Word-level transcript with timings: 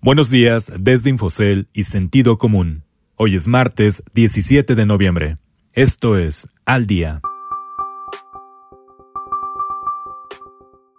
Buenos 0.00 0.30
días 0.30 0.70
desde 0.78 1.10
Infocel 1.10 1.66
y 1.72 1.82
Sentido 1.82 2.38
Común. 2.38 2.84
Hoy 3.16 3.34
es 3.34 3.48
martes 3.48 4.04
17 4.14 4.76
de 4.76 4.86
noviembre. 4.86 5.38
Esto 5.72 6.16
es 6.16 6.46
Al 6.64 6.86
Día. 6.86 7.20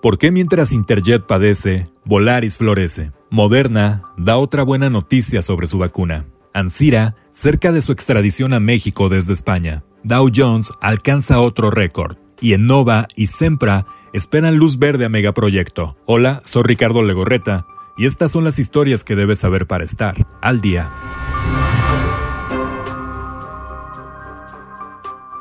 ¿Por 0.00 0.16
qué 0.16 0.32
mientras 0.32 0.72
Interjet 0.72 1.26
padece, 1.26 1.84
Volaris 2.06 2.56
florece? 2.56 3.12
Moderna 3.28 4.02
da 4.16 4.38
otra 4.38 4.62
buena 4.62 4.88
noticia 4.88 5.42
sobre 5.42 5.66
su 5.66 5.76
vacuna. 5.76 6.24
Ansira, 6.54 7.16
cerca 7.28 7.72
de 7.72 7.82
su 7.82 7.92
extradición 7.92 8.54
a 8.54 8.60
México 8.60 9.10
desde 9.10 9.34
España. 9.34 9.84
Dow 10.04 10.30
Jones 10.34 10.72
alcanza 10.80 11.42
otro 11.42 11.70
récord. 11.70 12.16
Y 12.40 12.56
Nova 12.56 13.08
y 13.14 13.26
Sempra 13.26 13.84
esperan 14.14 14.56
luz 14.56 14.78
verde 14.78 15.04
a 15.04 15.10
megaproyecto. 15.10 15.98
Hola, 16.06 16.40
soy 16.46 16.62
Ricardo 16.62 17.02
Legorreta 17.02 17.66
y 17.96 18.06
estas 18.06 18.32
son 18.32 18.44
las 18.44 18.58
historias 18.58 19.04
que 19.04 19.16
debes 19.16 19.40
saber 19.40 19.66
para 19.66 19.84
estar 19.84 20.14
al 20.40 20.60
día. 20.60 20.92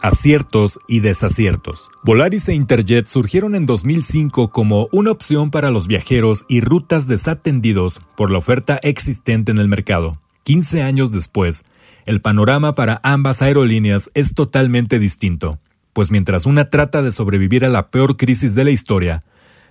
Aciertos 0.00 0.78
y 0.86 1.00
desaciertos. 1.00 1.90
Volaris 2.04 2.48
e 2.48 2.54
Interjet 2.54 3.06
surgieron 3.06 3.56
en 3.56 3.66
2005 3.66 4.50
como 4.50 4.88
una 4.92 5.10
opción 5.10 5.50
para 5.50 5.72
los 5.72 5.88
viajeros 5.88 6.44
y 6.48 6.60
rutas 6.60 7.08
desatendidos 7.08 8.00
por 8.16 8.30
la 8.30 8.38
oferta 8.38 8.78
existente 8.82 9.50
en 9.50 9.58
el 9.58 9.66
mercado. 9.66 10.16
15 10.44 10.82
años 10.82 11.10
después, 11.10 11.64
el 12.04 12.20
panorama 12.20 12.76
para 12.76 13.00
ambas 13.02 13.42
aerolíneas 13.42 14.12
es 14.14 14.34
totalmente 14.34 15.00
distinto, 15.00 15.58
pues 15.92 16.12
mientras 16.12 16.46
una 16.46 16.70
trata 16.70 17.02
de 17.02 17.10
sobrevivir 17.10 17.64
a 17.64 17.68
la 17.68 17.90
peor 17.90 18.16
crisis 18.16 18.54
de 18.54 18.62
la 18.62 18.70
historia, 18.70 19.24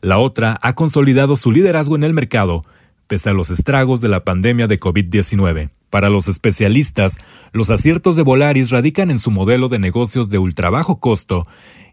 la 0.05 0.19
otra 0.19 0.59
ha 0.61 0.73
consolidado 0.75 1.35
su 1.35 1.51
liderazgo 1.51 1.95
en 1.95 2.03
el 2.03 2.13
mercado, 2.13 2.63
pese 3.07 3.31
a 3.31 3.33
los 3.33 3.49
estragos 3.49 4.01
de 4.01 4.07
la 4.07 4.23
pandemia 4.23 4.67
de 4.67 4.79
COVID-19. 4.79 5.71
Para 5.89 6.09
los 6.09 6.27
especialistas, 6.27 7.17
los 7.53 7.71
aciertos 7.71 8.15
de 8.15 8.21
Volaris 8.21 8.69
radican 8.69 9.09
en 9.09 9.17
su 9.17 9.31
modelo 9.31 9.67
de 9.67 9.79
negocios 9.79 10.29
de 10.29 10.37
ultrabajo 10.37 10.99
costo 10.99 11.47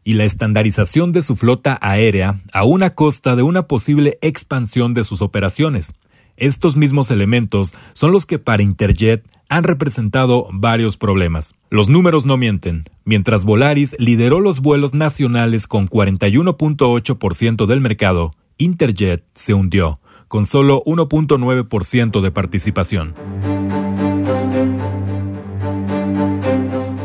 y 0.04 0.12
la 0.12 0.24
estandarización 0.24 1.12
de 1.12 1.22
su 1.22 1.36
flota 1.36 1.78
aérea 1.80 2.38
a 2.52 2.64
una 2.64 2.90
costa 2.90 3.34
de 3.34 3.44
una 3.44 3.66
posible 3.66 4.18
expansión 4.20 4.92
de 4.92 5.04
sus 5.04 5.22
operaciones. 5.22 5.94
Estos 6.36 6.76
mismos 6.76 7.10
elementos 7.10 7.74
son 7.94 8.12
los 8.12 8.26
que 8.26 8.38
para 8.38 8.62
Interjet 8.62 9.24
han 9.52 9.64
representado 9.64 10.48
varios 10.50 10.96
problemas. 10.96 11.54
Los 11.68 11.90
números 11.90 12.24
no 12.24 12.38
mienten. 12.38 12.84
Mientras 13.04 13.44
Volaris 13.44 13.94
lideró 13.98 14.40
los 14.40 14.60
vuelos 14.60 14.94
nacionales 14.94 15.66
con 15.66 15.88
41.8% 15.88 17.66
del 17.66 17.82
mercado, 17.82 18.32
Interjet 18.56 19.24
se 19.34 19.52
hundió, 19.52 20.00
con 20.28 20.46
solo 20.46 20.82
1.9% 20.86 22.22
de 22.22 22.30
participación. 22.30 23.14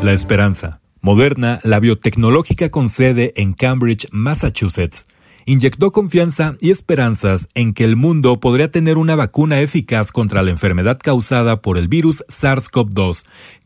La 0.02 0.12
esperanza. 0.12 0.80
Moderna, 1.02 1.60
la 1.64 1.80
biotecnológica 1.80 2.70
con 2.70 2.88
sede 2.88 3.34
en 3.36 3.52
Cambridge, 3.52 4.08
Massachusetts, 4.10 5.06
inyectó 5.48 5.92
confianza 5.92 6.56
y 6.60 6.70
esperanzas 6.70 7.48
en 7.54 7.72
que 7.72 7.84
el 7.84 7.96
mundo 7.96 8.38
podría 8.38 8.70
tener 8.70 8.98
una 8.98 9.16
vacuna 9.16 9.62
eficaz 9.62 10.12
contra 10.12 10.42
la 10.42 10.50
enfermedad 10.50 10.98
causada 11.02 11.62
por 11.62 11.78
el 11.78 11.88
virus 11.88 12.22
SARS-CoV-2, 12.28 13.24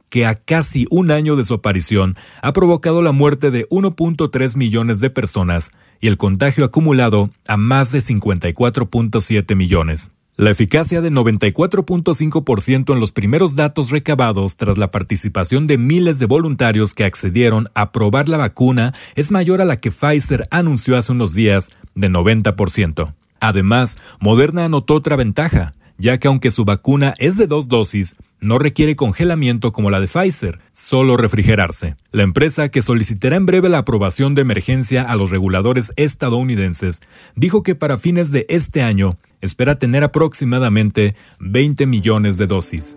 que 0.08 0.24
a 0.24 0.36
casi 0.36 0.86
un 0.91 1.11
año 1.11 1.34
de 1.34 1.42
su 1.42 1.55
aparición 1.55 2.14
ha 2.41 2.52
provocado 2.52 3.02
la 3.02 3.11
muerte 3.11 3.50
de 3.50 3.69
1.3 3.69 4.56
millones 4.56 5.00
de 5.00 5.11
personas 5.11 5.72
y 6.00 6.06
el 6.06 6.19
contagio 6.19 6.64
acumulado 6.64 7.30
a 7.48 7.56
más 7.56 7.91
de 7.91 7.98
54.7 7.98 9.56
millones. 9.56 10.12
La 10.36 10.50
eficacia 10.50 11.02
de 11.02 11.12
94.5% 11.12 12.92
en 12.92 13.00
los 13.00 13.12
primeros 13.12 13.55
datos 13.55 13.91
recabados 13.91 14.56
tras 14.56 14.78
la 14.78 14.91
participación 14.91 15.66
de 15.66 15.77
miles 15.77 16.19
de 16.19 16.27
voluntarios 16.27 16.94
que 16.94 17.05
accedieron 17.05 17.69
a 17.74 17.92
probar 17.92 18.30
la 18.30 18.39
vacuna 18.39 18.94
es 19.14 19.30
mayor 19.30 19.61
a 19.61 19.67
la 19.67 19.77
que 19.77 19.90
Pfizer 19.90 20.48
anunció 20.51 20.96
hace 20.96 21.12
unos 21.12 21.34
días, 21.34 21.70
de 21.95 22.08
90%. 22.08 23.14
Además, 23.40 23.98
Moderna 24.20 24.64
anotó 24.64 24.95
otra 24.95 25.17
ventaja 25.17 25.73
ya 26.02 26.18
que 26.18 26.29
aunque 26.29 26.51
su 26.51 26.64
vacuna 26.64 27.14
es 27.18 27.36
de 27.36 27.46
dos 27.46 27.68
dosis, 27.68 28.17
no 28.42 28.58
requiere 28.58 28.97
congelamiento 28.97 29.73
como 29.73 29.89
la 29.89 30.01
de 30.01 30.08
Pfizer, 30.08 30.58
solo 30.73 31.17
refrigerarse. 31.17 31.95
La 32.11 32.25
empresa, 32.25 32.69
que 32.69 32.83
solicitará 32.83 33.36
en 33.36 33.47
breve 33.47 33.69
la 33.69 33.79
aprobación 33.79 34.35
de 34.35 34.42
emergencia 34.42 35.03
a 35.03 35.17
los 35.17 35.30
reguladores 35.30 35.92
estadounidenses, 35.97 37.01
dijo 37.36 37.63
que 37.63 37.77
para 37.77 37.98
fines 37.98 38.33
de 38.33 38.45
este 38.48 38.83
año 38.83 39.17
espera 39.41 39.79
tener 39.79 40.02
aproximadamente 40.02 41.14
20 41.39 41.86
millones 41.86 42.36
de 42.36 42.47
dosis. 42.48 42.97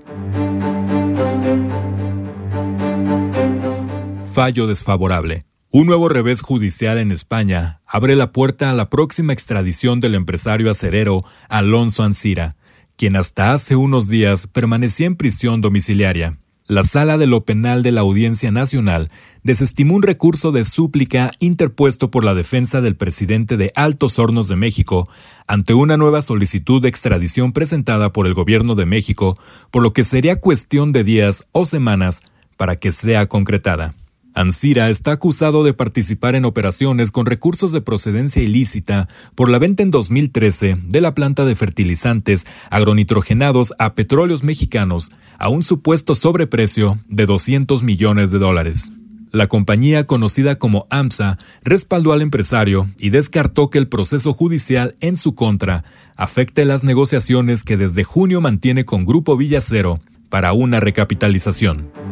Fallo 4.34 4.67
desfavorable. 4.67 5.45
Un 5.69 5.85
nuevo 5.85 6.09
revés 6.09 6.41
judicial 6.41 6.97
en 6.97 7.11
España 7.11 7.81
abre 7.85 8.16
la 8.16 8.31
puerta 8.31 8.72
a 8.72 8.73
la 8.73 8.89
próxima 8.89 9.34
extradición 9.34 10.00
del 10.00 10.16
empresario 10.16 10.72
acerero 10.72 11.22
Alonso 11.50 12.03
Ancira 12.03 12.55
quien 12.97 13.16
hasta 13.16 13.53
hace 13.53 13.75
unos 13.75 14.07
días 14.07 14.47
permanecía 14.47 15.07
en 15.07 15.16
prisión 15.16 15.61
domiciliaria. 15.61 16.38
La 16.67 16.83
Sala 16.83 17.19
de 17.19 17.28
lo 17.28 17.45
Penal 17.45 17.83
de 17.83 17.91
la 17.91 18.01
Audiencia 18.01 18.51
Nacional 18.51 19.11
desestimó 19.44 19.95
un 19.95 20.01
recurso 20.01 20.51
de 20.51 20.66
súplica 20.66 21.31
interpuesto 21.38 22.09
por 22.09 22.23
la 22.23 22.34
defensa 22.34 22.81
del 22.81 22.95
presidente 22.95 23.55
de 23.55 23.72
Altos 23.75 24.17
Hornos 24.17 24.47
de 24.47 24.55
México 24.55 25.07
ante 25.45 25.75
una 25.75 25.95
nueva 25.95 26.23
solicitud 26.23 26.81
de 26.81 26.89
extradición 26.89 27.53
presentada 27.53 28.11
por 28.11 28.25
el 28.25 28.34
Gobierno 28.34 28.73
de 28.73 28.88
México, 28.88 29.38
por 29.69 29.84
lo 29.84 29.94
que 29.94 30.03
sería 30.03 30.41
cuestión 30.41 30.91
de 30.91 31.03
días 31.03 31.45
o 31.51 31.66
semanas 31.66 32.23
para 32.57 32.78
que 32.78 32.91
sea 32.91 33.28
concretada. 33.28 33.94
Ansira 34.35 34.90
está 34.90 35.13
acusado 35.13 35.63
de 35.63 35.73
participar 35.73 36.35
en 36.35 36.44
operaciones 36.44 37.09
con 37.09 37.25
recursos 37.25 37.72
de 37.72 37.79
procedencia 37.79 38.44
ilícita 38.44 39.07
por 39.34 39.50
la 39.50 39.59
venta 39.59 39.81
en 39.81 39.91
2013 39.91 40.78
de 40.84 41.01
la 41.01 41.16
planta 41.16 41.46
de 41.46 41.56
fertilizantes 41.56 42.46
agronitrogenados 42.69 43.73
a 43.79 43.96
petróleos 43.96 44.44
mexicanos 44.44 45.09
a 45.40 45.47
un 45.47 45.63
supuesto 45.63 46.16
sobreprecio 46.16 47.00
de 47.07 47.25
200 47.25 47.81
millones 47.84 48.29
de 48.29 48.40
dólares. 48.40 48.91
La 49.31 49.47
compañía 49.47 50.06
conocida 50.06 50.56
como 50.56 50.85
AMSA 50.90 51.38
respaldó 51.63 52.12
al 52.12 52.22
empresario 52.22 52.88
y 53.00 53.12
descartó 53.12 53.69
que 53.69 53.78
el 53.78 53.88
proceso 53.88 54.34
judicial 54.34 54.96
en 55.00 55.16
su 55.16 55.34
contra 55.34 55.85
afecte 56.17 56.66
las 56.66 56.84
negociaciones 56.84 57.63
que 57.63 57.78
desde 57.78 58.03
junio 58.03 58.41
mantiene 58.41 58.84
con 58.84 59.06
Grupo 59.06 59.38
Villacero 59.38 60.02
para 60.29 60.52
una 60.52 60.81
recapitalización. 60.81 62.04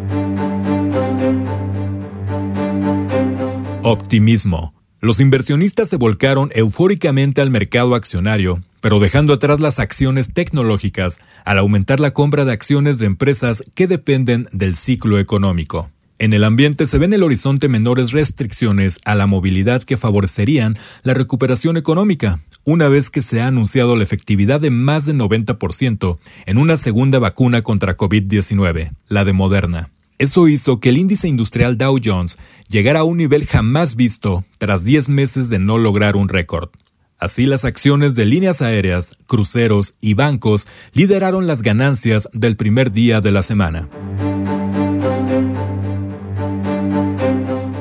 Optimismo. 3.86 4.74
Los 5.02 5.20
inversionistas 5.20 5.90
se 5.90 5.98
volcaron 5.98 6.52
eufóricamente 6.56 7.42
al 7.42 7.50
mercado 7.50 7.96
accionario, 7.96 8.62
pero 8.80 9.02
dejando 9.02 9.34
atrás 9.34 9.60
las 9.60 9.78
acciones 9.78 10.34
tecnológicas 10.34 11.20
al 11.44 11.58
aumentar 11.58 12.00
la 12.00 12.12
compra 12.12 12.46
de 12.46 12.54
acciones 12.54 12.98
de 12.98 13.08
empresas 13.08 13.62
que 13.76 13.88
dependen 13.88 14.48
del 14.54 14.78
ciclo 14.78 15.20
económico. 15.20 15.92
En 16.18 16.32
el 16.32 16.46
ambiente 16.46 16.88
se 16.88 16.98
ven 16.98 17.10
en 17.10 17.16
el 17.16 17.24
horizonte 17.24 17.68
menores 17.68 18.14
restricciones 18.14 19.00
a 19.04 19.16
la 19.16 19.28
movilidad 19.28 19.84
que 19.84 19.98
favorecerían 19.98 20.78
la 21.04 21.14
recuperación 21.14 21.76
económica, 21.76 22.40
una 22.64 22.88
vez 22.88 23.10
que 23.10 23.22
se 23.22 23.42
ha 23.42 23.48
anunciado 23.48 23.98
la 23.98 24.04
efectividad 24.04 24.62
de 24.62 24.70
más 24.70 25.06
del 25.06 25.18
90% 25.18 26.20
en 26.46 26.58
una 26.58 26.78
segunda 26.78 27.20
vacuna 27.20 27.62
contra 27.62 27.98
COVID-19, 27.98 28.92
la 29.10 29.26
de 29.26 29.34
Moderna. 29.34 29.93
Eso 30.24 30.48
hizo 30.48 30.80
que 30.80 30.88
el 30.88 30.98
índice 30.98 31.28
industrial 31.28 31.78
Dow 31.78 32.00
Jones 32.02 32.38
llegara 32.70 33.02
a 33.02 33.04
un 33.04 33.18
nivel 33.18 33.46
jamás 33.46 33.98
visto 33.98 34.46
tras 34.58 34.86
10 34.86 35.10
meses 35.10 35.50
de 35.50 35.60
no 35.60 35.78
lograr 35.78 36.16
un 36.16 36.30
récord. 36.30 36.70
Así 37.18 37.46
las 37.46 37.66
acciones 37.66 38.16
de 38.16 38.24
líneas 38.26 38.62
aéreas, 38.62 39.18
cruceros 39.28 39.96
y 40.00 40.14
bancos 40.14 40.66
lideraron 40.94 41.46
las 41.46 41.62
ganancias 41.62 42.30
del 42.32 42.56
primer 42.56 42.94
día 42.94 43.20
de 43.20 43.32
la 43.32 43.42
semana. 43.42 43.90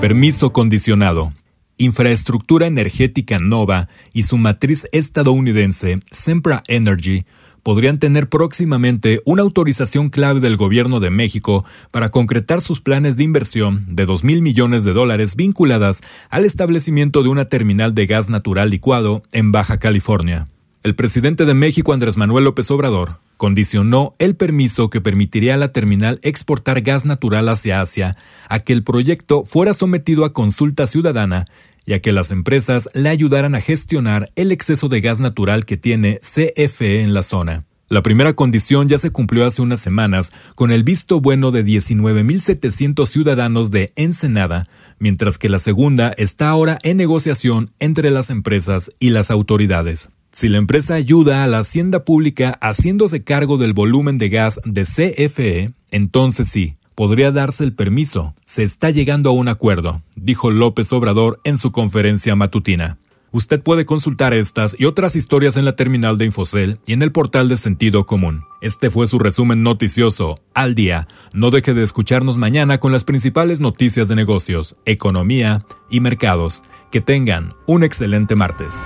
Permiso 0.01 0.53
condicionado. 0.53 1.33
Infraestructura 1.77 2.67
energética 2.67 3.39
Nova 3.39 3.89
y 4.13 4.25
su 4.25 4.37
matriz 4.37 4.89
estadounidense, 4.91 6.01
Sempra 6.11 6.65
Energy, 6.67 7.25
podrían 7.63 7.99
tener 7.99 8.29
próximamente 8.29 9.23
una 9.25 9.43
autorización 9.43 10.11
clave 10.11 10.41
del 10.41 10.57
gobierno 10.57 11.01
de 11.01 11.11
México 11.11 11.65
para 11.91 12.11
concretar 12.11 12.61
sus 12.61 12.81
planes 12.81 13.17
de 13.17 13.25
inversión 13.25 13.85
de 13.89 14.07
2 14.07 14.25
mil 14.25 14.43
millones 14.43 14.85
de 14.85 14.93
dólares 14.93 15.37
vinculadas 15.37 16.01
al 16.31 16.45
establecimiento 16.45 17.23
de 17.23 17.29
una 17.29 17.47
terminal 17.47 17.95
de 17.95 18.07
gas 18.07 18.29
natural 18.29 18.71
licuado 18.71 19.23
en 19.33 19.53
Baja 19.53 19.79
California. 19.79 20.49
El 20.83 20.97
presidente 20.97 21.45
de 21.45 21.55
México, 21.55 21.93
Andrés 21.93 22.17
Manuel 22.17 22.45
López 22.45 22.69
Obrador, 22.73 23.21
condicionó 23.37 24.15
el 24.19 24.37
permiso 24.37 24.91
que 24.91 25.01
permitiría 25.01 25.55
a 25.55 25.57
la 25.57 25.73
terminal 25.73 26.19
exportar 26.23 26.81
gas 26.81 27.05
natural 27.05 27.49
hacia 27.49 27.81
Asia 27.81 28.17
a 28.49 28.61
que 28.61 28.73
el 28.73 28.83
proyecto 28.83 29.45
fuera 29.45 29.75
sometido 29.75 30.25
a 30.25 30.33
consulta 30.33 30.87
ciudadana 30.87 31.47
y 31.87 31.95
a 31.95 32.01
que 32.01 32.13
las 32.13 32.31
empresas 32.31 32.89
le 32.95 33.09
ayudaran 33.09 33.55
a 33.55 33.61
gestionar 33.61 34.31
el 34.37 34.53
exceso 34.53 34.89
de 34.89 35.01
gas 35.01 35.21
natural 35.21 35.65
que 35.65 35.77
tiene 35.77 36.21
CFE 36.21 37.03
en 37.03 37.15
la 37.15 37.23
zona. 37.23 37.65
La 37.93 38.03
primera 38.03 38.33
condición 38.33 38.89
ya 38.89 38.97
se 38.97 39.11
cumplió 39.11 39.45
hace 39.45 39.61
unas 39.61 39.81
semanas 39.81 40.33
con 40.55 40.73
el 40.73 40.83
visto 40.83 41.21
bueno 41.21 41.51
de 41.51 41.63
19.700 41.63 43.05
ciudadanos 43.05 43.71
de 43.71 43.93
Ensenada, 43.97 44.67
mientras 44.99 45.37
que 45.37 45.51
la 45.51 45.59
segunda 45.59 46.15
está 46.17 46.49
ahora 46.49 46.79
en 46.85 46.97
negociación 46.97 47.71
entre 47.81 48.11
las 48.11 48.31
empresas 48.31 48.89
y 48.99 49.11
las 49.11 49.31
autoridades. 49.31 50.09
Si 50.31 50.49
la 50.49 50.57
empresa 50.57 50.95
ayuda 50.95 51.45
a 51.45 51.47
la 51.47 51.59
hacienda 51.59 52.07
pública 52.07 52.59
haciéndose 52.63 53.25
cargo 53.25 53.59
del 53.59 53.75
volumen 53.75 54.17
de 54.17 54.31
gas 54.31 54.59
de 54.65 54.85
CFE, 54.85 55.75
entonces 55.91 56.49
sí, 56.49 56.77
podría 57.03 57.33
darse 57.33 57.65
el 57.65 57.73
permiso. 57.73 58.33
Se 58.47 58.63
está 58.63 58.91
llegando 58.91 59.31
a 59.31 59.33
un 59.33 59.49
acuerdo, 59.49 60.03
dijo 60.15 60.53
López 60.53 60.93
Obrador 60.93 61.41
en 61.43 61.59
su 61.59 61.73
conferencia 61.73 62.37
matutina. 62.37 62.97
Usted 63.33 63.61
puede 63.61 63.85
consultar 63.85 64.33
estas 64.35 64.77
y 64.79 64.85
otras 64.85 65.17
historias 65.17 65.57
en 65.57 65.65
la 65.65 65.75
terminal 65.75 66.17
de 66.17 66.27
Infocel 66.27 66.79
y 66.87 66.93
en 66.93 67.03
el 67.03 67.11
portal 67.11 67.49
de 67.49 67.57
Sentido 67.57 68.07
Común. 68.07 68.45
Este 68.61 68.89
fue 68.89 69.09
su 69.09 69.19
resumen 69.19 69.65
noticioso 69.65 70.37
al 70.55 70.77
día. 70.77 71.09
No 71.35 71.51
deje 71.51 71.75
de 71.75 71.83
escucharnos 71.83 72.39
mañana 72.39 72.79
con 72.79 72.93
las 72.93 73.03
principales 73.03 73.61
noticias 73.61 74.07
de 74.07 74.15
negocios, 74.15 74.77
economía 74.85 75.67
y 75.91 75.99
mercados. 75.99 76.63
Que 76.93 77.01
tengan 77.01 77.55
un 77.67 77.83
excelente 77.83 78.37
martes. 78.37 78.81